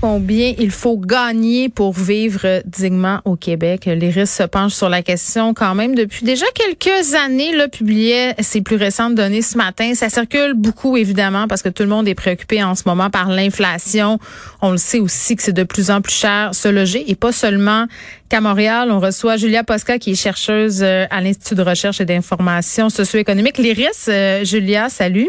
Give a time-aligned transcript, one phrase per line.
[0.00, 3.84] Combien il faut gagner pour vivre dignement au Québec?
[3.84, 7.54] L'IRIS se penche sur la question quand même depuis déjà quelques années.
[7.54, 9.92] Là, publiait ses plus récentes données ce matin.
[9.94, 13.28] Ça circule beaucoup, évidemment, parce que tout le monde est préoccupé en ce moment par
[13.28, 14.18] l'inflation.
[14.62, 17.32] On le sait aussi que c'est de plus en plus cher se loger et pas
[17.32, 17.84] seulement
[18.30, 18.90] qu'à Montréal.
[18.90, 23.58] On reçoit Julia Posca, qui est chercheuse euh, à l'Institut de recherche et d'information socio-économique.
[23.58, 25.28] L'IRIS, euh, Julia, salut.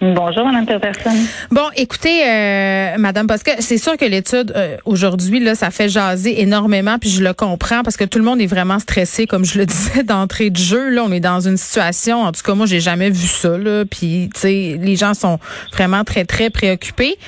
[0.00, 1.10] Bonjour, Mme Peterson.
[1.50, 6.40] Bon, écoutez, euh, Madame Posca, c'est sûr que l'étude euh, aujourd'hui, là, ça fait jaser
[6.40, 9.58] énormément, puis je le comprends parce que tout le monde est vraiment stressé, comme je
[9.58, 10.88] le disais d'entrée de jeu.
[10.88, 13.58] Là, on est dans une situation, en tout cas, moi, j'ai jamais vu ça.
[13.58, 15.38] Là, puis, tu sais, les gens sont
[15.74, 17.18] vraiment très, très préoccupés.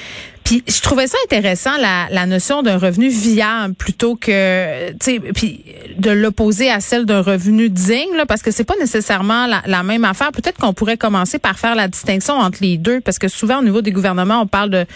[0.45, 5.21] Puis je trouvais ça intéressant la, la notion d'un revenu viable plutôt que tu sais
[5.21, 5.65] puis
[5.99, 9.83] de l'opposer à celle d'un revenu digne là, parce que c'est pas nécessairement la, la
[9.83, 10.33] même affaire.
[10.33, 13.63] Peut-être qu'on pourrait commencer par faire la distinction entre les deux parce que souvent au
[13.63, 14.87] niveau des gouvernements on parle de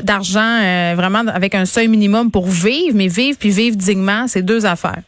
[0.00, 4.42] d'argent euh, vraiment avec un seuil minimum pour vivre, mais vivre puis vivre dignement, c'est
[4.42, 5.02] deux affaires.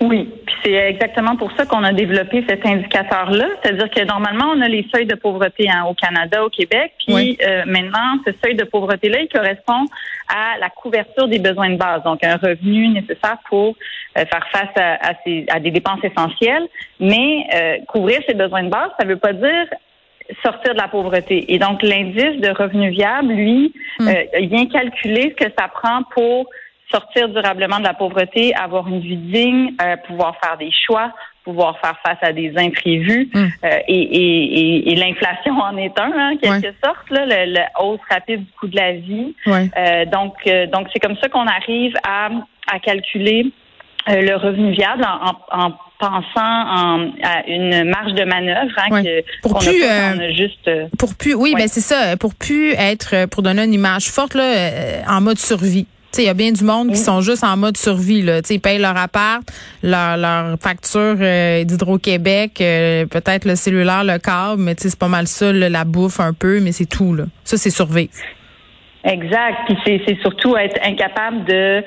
[0.00, 3.46] Oui, puis c'est exactement pour ça qu'on a développé cet indicateur-là.
[3.62, 7.38] C'est-à-dire que normalement, on a les seuils de pauvreté hein, au Canada, au Québec, puis
[7.42, 9.86] euh, maintenant, ce seuil de pauvreté-là, il correspond
[10.28, 13.74] à la couverture des besoins de base, donc un revenu nécessaire pour
[14.18, 15.12] euh, faire face à,
[15.48, 16.68] à, des dépenses essentielles.
[17.00, 19.66] Mais euh, couvrir ces besoins de base, ça ne veut pas dire
[20.42, 21.54] sortir de la pauvreté.
[21.54, 24.08] Et donc, l'indice de revenu viable, lui, hmm.
[24.40, 26.50] il vient calculer ce que ça prend pour
[26.90, 31.12] sortir durablement de la pauvreté, avoir une vie digne, euh, pouvoir faire des choix,
[31.44, 33.28] pouvoir faire face à des imprévus.
[33.32, 33.38] Mm.
[33.64, 38.44] Euh, et, et, et, l'inflation en est un, en quelque sorte, là, le, hausse rapide
[38.44, 39.34] du coût de la vie.
[39.46, 40.34] Euh, donc,
[40.72, 42.28] donc c'est comme ça qu'on arrive à,
[42.72, 43.46] à calculer
[44.08, 49.58] le revenu viable en, en, pensant en, à une marge de manœuvre hein, que, pour
[49.58, 53.72] plus a juste pour plus oui ben c'est ça pour plus être pour donner une
[53.72, 55.86] image forte là en mode survie
[56.16, 58.22] il y a bien du monde qui sont juste en mode survie.
[58.22, 58.40] Là.
[58.48, 59.42] ils payent leur appart,
[59.82, 65.26] leur, leur facture euh, d'Hydro-Québec, euh, peut-être le cellulaire, le câble, mais c'est pas mal
[65.26, 67.14] ça, la bouffe un peu, mais c'est tout.
[67.14, 67.24] Là.
[67.44, 68.10] Ça, c'est survivre.
[69.06, 69.58] Exact.
[69.66, 71.82] Puis c'est surtout être incapable de euh,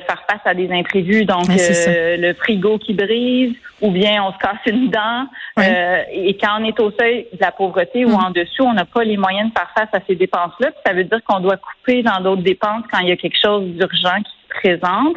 [0.00, 1.24] faire face à des imprévus.
[1.24, 5.26] Donc euh, le frigo qui brise, ou bien on se casse une dent.
[5.58, 8.24] Euh, et quand on est au seuil de la pauvreté ou mm.
[8.26, 10.68] en dessous, on n'a pas les moyens de faire face à ces dépenses-là.
[10.84, 13.64] Ça veut dire qu'on doit couper dans d'autres dépenses quand il y a quelque chose
[13.64, 15.16] d'urgent qui se présente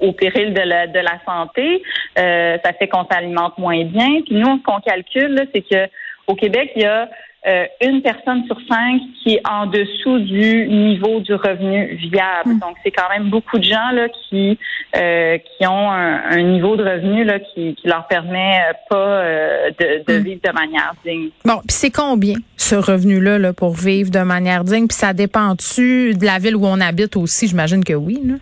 [0.00, 1.82] au, péril de la, de la santé.
[2.16, 4.22] ça fait qu'on s'alimente moins bien.
[4.24, 5.90] Puis nous, ce qu'on calcule, c'est que
[6.26, 7.08] au Québec, il y a
[7.46, 12.50] euh, une personne sur cinq qui est en dessous du niveau du revenu viable.
[12.50, 12.58] Hmm.
[12.58, 14.58] Donc, c'est quand même beaucoup de gens là qui
[14.94, 19.22] euh, qui ont un, niveau de revenu là qui, qui leur permet euh, pas
[19.78, 20.22] de, de hmm.
[20.22, 21.30] vivre de manière digne.
[21.44, 24.86] Bon, puis c'est combien ce revenu-là là, pour vivre de manière digne?
[24.86, 27.48] Puis ça dépend-tu de la ville où on habite aussi?
[27.48, 28.20] J'imagine que oui.
[28.22, 28.34] Là.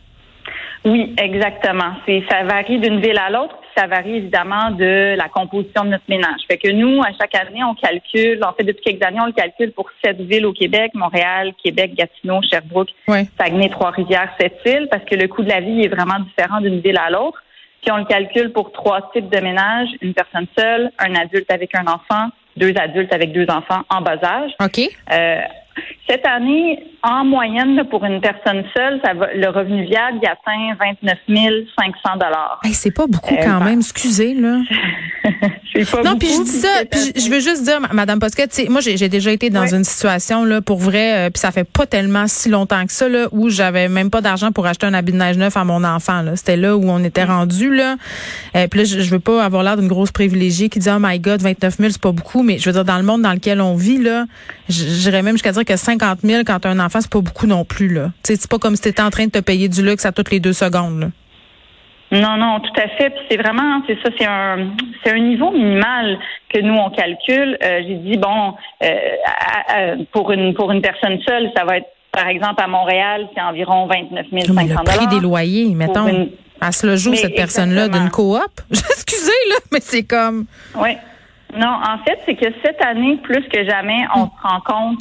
[0.85, 1.93] Oui, exactement.
[2.05, 6.05] C'est ça varie d'une ville à l'autre ça varie évidemment de la composition de notre
[6.09, 6.41] ménage.
[6.51, 9.33] Fait que nous, à chaque année, on calcule, en fait, depuis quelques années, on le
[9.33, 12.89] calcule pour sept villes au Québec, Montréal, Québec, Gatineau, Sherbrooke,
[13.39, 16.99] Saguenay, Trois-Rivières, Sept-Îles, parce que le coût de la vie est vraiment différent d'une ville
[16.99, 17.41] à l'autre.
[17.83, 21.75] Puis on le calcule pour trois types de ménages, une personne seule, un adulte avec
[21.77, 24.51] un enfant, deux adultes avec deux enfants en bas âge.
[24.61, 24.81] OK.
[25.13, 25.41] Euh,
[26.09, 30.75] cette année, en moyenne, pour une personne seule, ça va, le revenu viable il atteint
[31.03, 31.19] 29
[31.79, 32.61] 500 dollars.
[32.73, 34.61] c'est pas beaucoup euh, quand même, excusez là.
[35.85, 39.09] pas non, puis je dis ça, puis je veux juste dire, Madame Posquet, moi j'ai
[39.09, 42.49] déjà été dans une situation là pour vrai, euh, puis ça fait pas tellement si
[42.49, 45.37] longtemps que ça là où j'avais même pas d'argent pour acheter un habit de neige
[45.37, 46.23] neuf à mon enfant.
[46.23, 47.31] Là, c'était là où on était mm.
[47.31, 47.97] rendu là.
[48.57, 51.19] Euh, puis là, je, veux pas avoir l'air d'une grosse privilégiée qui dit oh my
[51.19, 53.61] God, 29 000 c'est pas beaucoup, mais je veux dire dans le monde dans lequel
[53.61, 54.27] on vit là,
[54.69, 57.89] j'irais même jusqu'à dire que 50 000 quand un enfant, c'est pas beaucoup non plus.
[57.89, 58.13] là.
[58.25, 60.31] C'est pas comme si tu étais en train de te payer du luxe à toutes
[60.31, 61.11] les deux secondes.
[62.11, 63.11] Non, non, tout à fait.
[63.11, 64.71] Puis c'est vraiment, c'est ça, c'est un,
[65.05, 66.19] c'est un niveau minimal
[66.49, 67.59] que nous on calcule.
[67.63, 72.29] Euh, j'ai dit bon, euh, pour une pour une personne seule, ça va être par
[72.29, 76.29] exemple à Montréal, c'est environ 29 500 Le prix des loyers, mettons,
[76.61, 78.41] à ce le jour cette personne-là d'une coop.
[78.71, 80.47] Excusez là, mais c'est comme.
[80.77, 80.97] Oui.
[81.57, 84.99] Non, en fait, c'est que cette année, plus que jamais, on se rend compte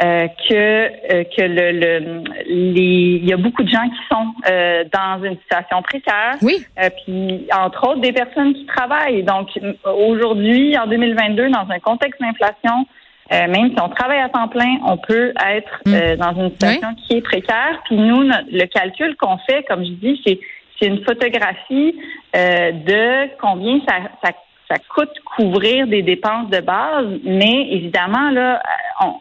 [0.00, 4.26] euh, que euh, que le, le les il y a beaucoup de gens qui sont
[4.48, 6.36] euh, dans une situation précaire.
[6.40, 6.64] Oui.
[7.04, 9.24] puis entre autres des personnes qui travaillent.
[9.24, 9.48] Donc
[9.84, 12.86] aujourd'hui en 2022 dans un contexte d'inflation
[13.30, 16.16] même si on travaille à temps plein, on peut être mm.
[16.16, 17.82] dans une situation qui est précaire.
[17.84, 20.38] Puis nous, le calcul qu'on fait, comme je dis, c'est
[20.80, 21.94] c'est une photographie
[22.32, 24.30] de combien ça, ça
[24.70, 28.62] ça coûte couvrir des dépenses de base, mais évidemment, là,
[29.00, 29.14] on,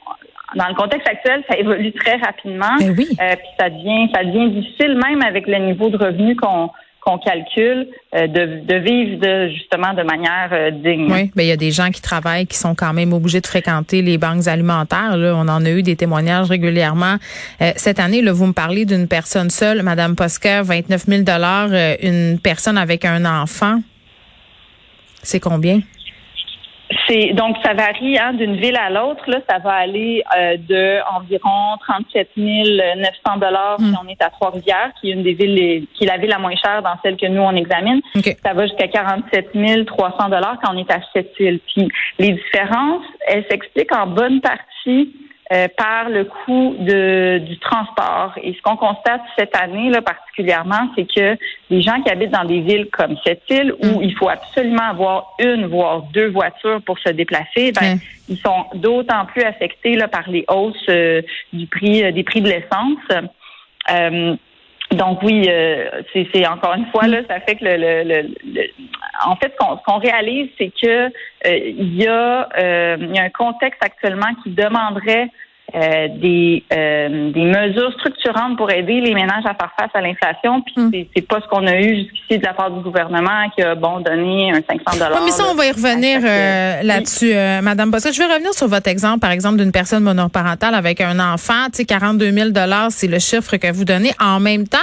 [0.55, 2.75] dans le contexte actuel, ça évolue très rapidement.
[2.79, 3.07] Ben oui.
[3.21, 6.69] euh, puis ça devient, ça devient difficile même avec le niveau de revenus qu'on
[7.07, 11.09] qu'on calcule euh, de, de, vivre de, justement de manière euh, digne.
[11.09, 13.47] Oui, ben il y a des gens qui travaillent qui sont quand même obligés de
[13.47, 15.15] fréquenter les banques alimentaires.
[15.15, 15.33] Là.
[15.37, 17.15] On en a eu des témoignages régulièrement.
[17.61, 21.69] Euh, cette année, là, vous me parlez d'une personne seule, Madame Posca, 29 000 dollars,
[22.01, 23.79] une personne avec un enfant.
[25.23, 25.79] C'est combien?
[27.07, 29.23] C'est donc ça varie hein, d'une ville à l'autre.
[29.27, 33.97] Là, ça va aller euh, de environ 37 900 dollars si hmm.
[34.03, 36.55] on est à Trois-Rivières, qui est une des villes qui est la ville la moins
[36.55, 38.01] chère dans celle que nous on examine.
[38.43, 41.59] Ça va jusqu'à 47 300 dollars quand on est à cette île.
[41.67, 41.87] Puis
[42.19, 45.13] les différences, elles s'expliquent en bonne partie
[45.53, 48.33] euh, par le coût de, du transport.
[48.43, 51.37] Et ce qu'on constate cette année là, particulièrement, c'est que
[51.69, 54.03] les gens qui habitent dans des villes comme cette île où mm.
[54.03, 57.97] il faut absolument avoir une voire deux voitures pour se déplacer, ben,
[58.27, 61.21] ils sont d'autant plus affectés là, par les hausses euh,
[61.53, 62.99] du prix euh, des prix de l'essence.
[64.91, 65.49] Donc oui,
[66.13, 68.63] c'est encore une fois là, ça fait que le, le,
[69.25, 71.11] en fait ce qu'on réalise, c'est que
[71.45, 72.47] il y a
[72.97, 75.29] il y a un contexte actuellement qui demanderait
[75.75, 80.61] euh, des, euh, des mesures structurantes pour aider les ménages à faire face à l'inflation.
[80.61, 80.91] Puis hum.
[81.13, 83.99] c'est pas ce qu'on a eu jusqu'ici de la part du gouvernement qui a bon
[83.99, 85.21] donné un 500 dollars.
[85.25, 88.13] mais ça, on va y revenir euh, là-dessus, Madame Bossette.
[88.13, 91.65] Je vais revenir sur votre exemple, par exemple, d'une personne monoparentale avec un enfant.
[91.65, 94.13] Tu sais, 42 000 dollars, c'est le chiffre que vous donnez.
[94.21, 94.77] En même temps,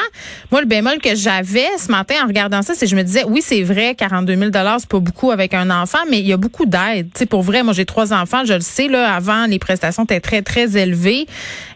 [0.53, 3.25] moi, le bémol que j'avais ce matin en regardant ça, c'est que je me disais,
[3.27, 6.33] oui, c'est vrai, 42 000 dollars, c'est pas beaucoup avec un enfant, mais il y
[6.35, 7.09] a beaucoup d'aide.
[7.15, 9.15] Tu sais, pour vrai, moi, j'ai trois enfants, je le sais là.
[9.15, 11.27] Avant, les prestations étaient très très élevé,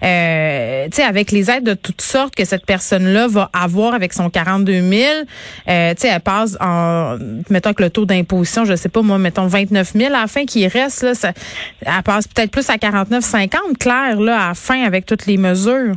[0.03, 4.13] euh, tu sais, avec les aides de toutes sortes que cette personne-là va avoir avec
[4.13, 5.05] son 42 000,
[5.69, 7.17] euh, tu sais, elle passe en,
[7.51, 10.45] mettons que le taux d'imposition, je sais pas, moi, mettons 29 000 à la fin
[10.45, 11.33] qui reste, là, ça,
[11.81, 15.37] elle passe peut-être plus à 49, 50, clair, là, à la fin avec toutes les
[15.37, 15.95] mesures.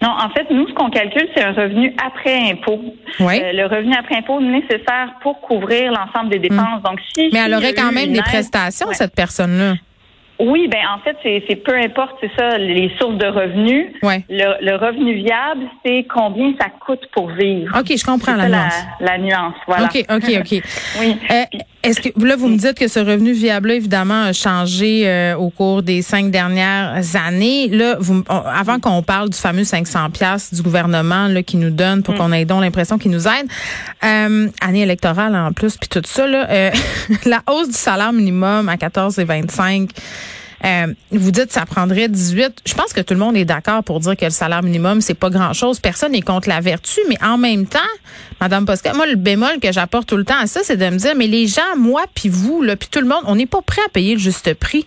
[0.00, 2.80] Non, en fait, nous, ce qu'on calcule, c'est un revenu après impôt.
[3.18, 3.40] Oui.
[3.42, 6.82] Euh, le revenu après impôt nécessaire pour couvrir l'ensemble des dépenses.
[6.84, 9.74] Donc, si Mais elle aurait quand même des prestations, cette personne-là.
[10.40, 13.86] Oui, ben en fait, c'est peu importe, c'est ça, les sources de revenus.
[14.02, 14.24] Ouais.
[14.28, 17.76] Le, revenu viable, c'est combien ça coûte pour vivre.
[17.78, 18.74] OK, je comprends la, nuance.
[19.00, 19.54] La, nuance.
[19.66, 19.86] Voilà.
[19.86, 20.62] OK, OK, OK.
[21.00, 21.16] oui.
[21.30, 25.36] Euh, est-ce que là, vous me dites que ce revenu viable-là, évidemment, a changé euh,
[25.36, 27.68] au cours des cinq dernières années.
[27.68, 32.02] Là, vous, avant qu'on parle du fameux 500 pièces du gouvernement là, qui nous donne
[32.02, 32.18] pour mm.
[32.18, 33.46] qu'on ait donc l'impression qu'il nous aide,
[34.04, 36.70] euh, année électorale en plus, puis tout ça, là, euh,
[37.24, 39.90] la hausse du salaire minimum à 14 et 25
[40.64, 42.62] euh, vous dites ça prendrait 18.
[42.66, 45.14] Je pense que tout le monde est d'accord pour dire que le salaire minimum, c'est
[45.14, 45.80] pas grand-chose.
[45.80, 47.78] Personne n'est contre la vertu, mais en même temps,
[48.40, 50.98] Madame Posca, moi, le bémol que j'apporte tout le temps à ça, c'est de me
[50.98, 53.62] dire, mais les gens, moi, puis vous, là, puis tout le monde, on n'est pas
[53.62, 54.86] prêt à payer le juste prix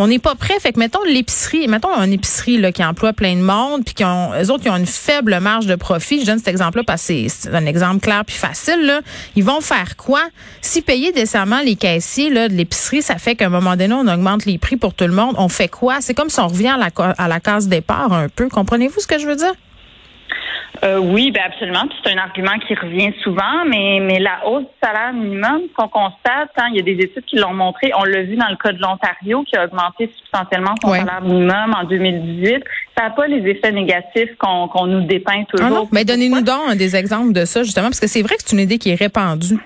[0.00, 0.58] on n'est pas prêt.
[0.58, 4.04] Fait que mettons l'épicerie, mettons une épicerie là, qui emploie plein de monde, puis qui
[4.04, 6.22] ont, eux autres qui ont une faible marge de profit.
[6.22, 8.80] Je donne cet exemple-là parce que c'est un exemple clair puis facile.
[8.86, 9.02] Là.
[9.36, 10.22] Ils vont faire quoi?
[10.62, 14.08] Si payer décemment les caissiers là, de l'épicerie, ça fait qu'à un moment donné on
[14.08, 15.34] augmente les prix pour tout le monde.
[15.36, 16.00] On fait quoi?
[16.00, 18.48] C'est comme si on revient à la, à la case départ un peu.
[18.48, 19.52] Comprenez-vous ce que je veux dire?
[20.82, 21.82] Euh, oui, ben absolument.
[22.02, 26.50] C'est un argument qui revient souvent, mais mais la hausse du salaire minimum, qu'on constate,
[26.56, 27.92] hein, il y a des études qui l'ont montré.
[27.98, 31.74] On l'a vu dans le cas de l'Ontario, qui a augmenté substantiellement son salaire minimum
[31.76, 32.64] en 2018.
[32.96, 35.66] Ça n'a pas les effets négatifs qu'on nous dépeint toujours.
[35.66, 38.42] Ah non, mais donnez-nous donc des exemples de ça justement, parce que c'est vrai que
[38.44, 39.58] c'est une idée qui est répandue.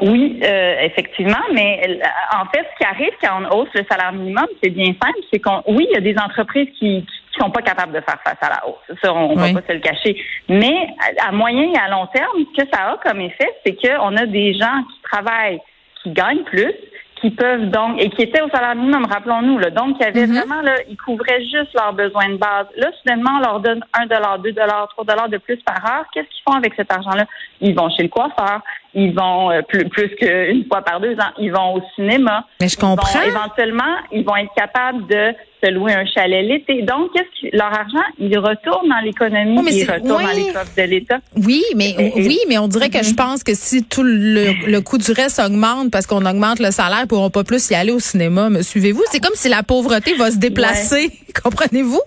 [0.00, 2.00] Oui, euh, effectivement, mais
[2.32, 5.40] en fait, ce qui arrive quand on hausse le salaire minimum, c'est bien simple, c'est
[5.40, 7.04] qu'on, oui, il y a des entreprises qui,
[7.38, 8.98] qui sont pas capables de faire face à la hausse.
[9.02, 10.16] Ça, on va pas se le cacher.
[10.48, 10.88] Mais
[11.26, 14.26] à moyen et à long terme, ce que ça a comme effet, c'est qu'on a
[14.26, 15.60] des gens qui travaillent,
[16.02, 16.72] qui gagnent plus,
[17.20, 20.38] qui peuvent donc et qui étaient au salaire minimum, rappelons-nous, là, donc qui avaient mm-hmm.
[20.38, 22.66] vraiment là, ils couvraient juste leurs besoins de base.
[22.76, 26.04] Là, soudainement, on leur donne un dollar, deux dollars, trois dollars de plus par heure.
[26.12, 27.26] Qu'est-ce qu'ils font avec cet argent-là?
[27.60, 28.62] Ils vont chez le coiffeur,
[28.94, 32.44] ils vont euh, plus plus qu'une fois par deux ans, ils vont au cinéma.
[32.60, 33.22] Mais je comprends.
[33.22, 36.82] éventuellement, ils vont être capables de se louer un chalet l'été.
[36.82, 40.82] Donc, qu'est-ce que leur argent, il retourne dans l'économie, il retourne dans les coffres de
[40.82, 41.18] l'État.
[41.36, 43.16] Oui, mais oui, mais on dirait que je mhm.
[43.16, 47.08] pense que si tout le, coût du reste augmente parce qu'on augmente le salaire, ils
[47.08, 48.48] pourront pas plus y aller au cinéma.
[48.50, 49.02] Me suivez-vous?
[49.10, 51.10] C'est comme si la pauvreté va se déplacer.
[51.42, 52.00] Comprenez-vous?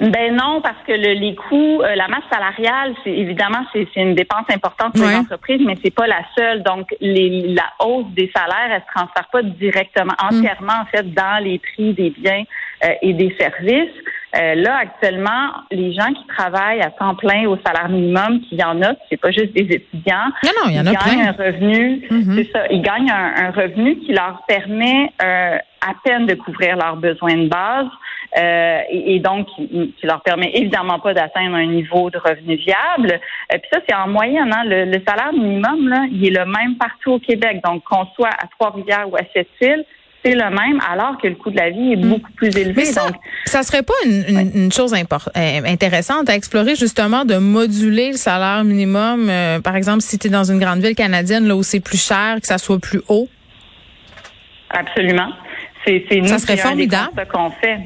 [0.00, 4.14] Ben non, parce que le, les coûts, euh, la masse salariale, c'est évidemment c'est une
[4.14, 6.62] dépense importante pour les entreprises, mais c'est pas la seule.
[6.62, 10.36] Donc les, la hausse des salaires, elle se transfère pas directement, mm.
[10.36, 12.44] entièrement en fait dans les prix des biens
[12.84, 13.94] euh, et des services.
[14.36, 18.64] Euh, là, actuellement, les gens qui travaillent à temps plein au salaire minimum, qu'il y
[18.64, 20.26] en a, c'est pas juste des étudiants.
[20.44, 22.34] Non, non, il y en a gagnent un revenu, mm-hmm.
[22.34, 26.96] c'est ça, ils gagnent un, revenu qui leur permet euh, à peine de couvrir leurs
[26.96, 27.86] besoins de base.
[28.38, 33.20] Euh, et, donc qui, leur permet évidemment pas d'atteindre un niveau de revenu viable.
[33.52, 34.52] Euh, puis ça, c'est en moyenne.
[34.52, 37.60] Hein, le, le, salaire minimum, là, il est le même partout au Québec.
[37.64, 39.84] Donc, qu'on soit à Trois-Rivières ou à Sept-Îles,
[40.26, 42.08] c'est le même, alors que le coût de la vie est mm.
[42.08, 42.74] beaucoup plus élevé.
[42.76, 47.36] Mais ça, donc, ça serait pas une, une, chose euh, intéressante à explorer justement de
[47.36, 51.46] moduler le salaire minimum, euh, par exemple, si tu es dans une grande ville canadienne
[51.46, 53.28] là où c'est plus cher, que ça soit plus haut?
[54.70, 55.30] Absolument.
[55.86, 57.12] C'est nous ça serait formidable.
[57.32, 57.78] qu'on fait.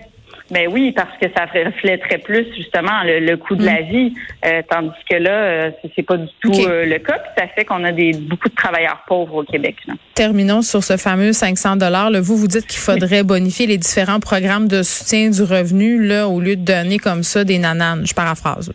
[0.51, 3.85] Ben oui, parce que ça reflèterait plus justement le, coût de la mm.
[3.85, 4.15] vie,
[4.45, 7.19] euh, tandis que là, euh, c'est pas du tout euh, le cas.
[7.19, 9.77] Puis ça fait qu'on a des beaucoup de travailleurs pauvres au Québec.
[10.15, 12.11] Terminons sur ce fameux 500 dollars.
[12.21, 16.41] Vous vous dites qu'il faudrait bonifier les différents programmes de soutien du revenu là au
[16.41, 18.07] lieu de donner comme ça des nananes.
[18.07, 18.73] Je paraphrase.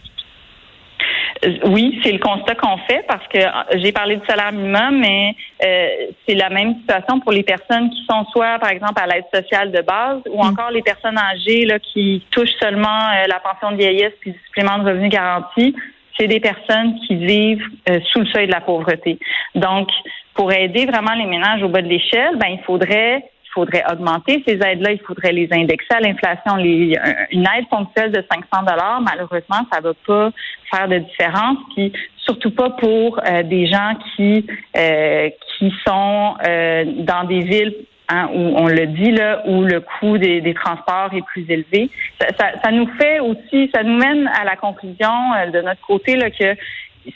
[1.46, 5.00] Euh, oui, c'est le constat qu'on fait parce que euh, j'ai parlé du salaire minimum,
[5.00, 5.88] mais euh,
[6.28, 9.72] c'est la même situation pour les personnes qui sont soit, par exemple, à l'aide sociale
[9.72, 10.48] de base ou mm.
[10.48, 14.78] encore les personnes âgées là, qui touchent seulement la pension de vieillesse puis le supplément
[14.80, 15.76] de revenu garanti.
[16.18, 17.66] C'est des personnes qui vivent
[18.12, 19.20] sous le seuil de la pauvreté.
[19.54, 19.90] Donc,
[20.34, 23.26] pour aider vraiment les ménages au bas de l'échelle, ben il faudrait
[23.56, 26.58] faudrait augmenter ces aides-là, il faudrait les indexer à l'inflation.
[26.58, 30.32] une aide ponctuelle de 500 dollars, malheureusement, ça va pas
[30.70, 31.58] faire de différence.
[31.74, 34.46] Puis surtout pas pour euh, des gens qui
[34.78, 37.76] euh, qui sont euh, dans des villes
[38.10, 41.90] hein, où on le dit là, où le coût des, transports est plus élevé.
[42.38, 45.14] Ça, nous fait aussi, ça nous mène à la conclusion
[45.54, 46.56] de notre côté là que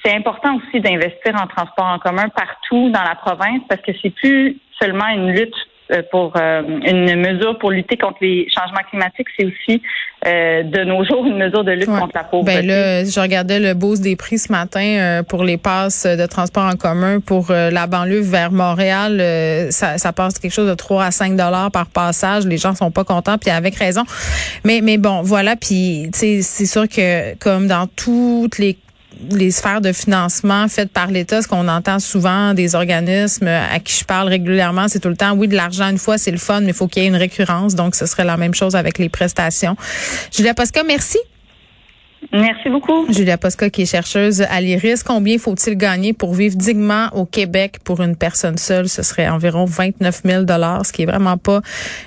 [0.06, 4.12] c'est important aussi d'investir en transport en commun partout dans la province parce que c'est
[4.12, 5.79] plus seulement une lutte euh,
[6.12, 9.82] pour euh, une mesure pour lutter contre les changements climatiques, c'est aussi
[10.28, 12.62] euh, de nos jours une mesure de lutte contre la pauvreté.
[12.62, 16.66] Ben là, je regardais le boost des prix ce matin pour les passes de transport
[16.66, 19.22] en commun pour la banlieue vers Montréal.
[19.72, 22.46] ça, ça passe quelque chose de 3 à 5 dollars par passage.
[22.46, 24.04] Les gens sont pas contents, puis avec raison.
[24.66, 25.56] Mais mais bon, voilà.
[25.56, 28.78] Puis c'est sûr que comme dans toutes les
[29.32, 33.98] les sphères de financement faites par l'État, ce qu'on entend souvent des organismes à qui
[34.00, 36.62] je parle régulièrement, c'est tout le temps, oui, de l'argent une fois, c'est le fun,
[36.62, 37.76] mais il faut qu'il y ait une récurrence.
[37.76, 39.76] Donc, ce serait la même chose avec les prestations.
[40.32, 41.20] Julia Posca, merci.
[42.32, 43.12] Merci beaucoup.
[43.12, 45.02] Julia Posca, qui est chercheuse à l'IRIS.
[45.04, 48.88] Combien faut-il gagner pour vivre dignement au Québec pour une personne seule?
[48.88, 50.46] Ce serait environ 29 000
[50.84, 51.62] ce qui est vraiment pas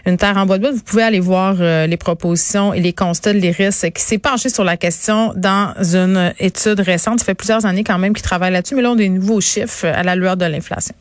[0.06, 0.70] une terre en bois de bois.
[0.70, 4.48] Vous pouvez aller voir euh, les propositions et les constats de l'IRIS qui s'est penché
[4.48, 7.18] sur la question dans une étude récente.
[7.18, 9.86] Ça fait plusieurs années quand même qu'il travaille là-dessus, mais là, a des nouveaux chiffres
[9.86, 10.94] à la lueur de l'inflation.